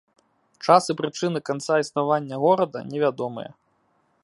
[0.67, 3.51] Час і прычыны канца існавання горада невядомыя.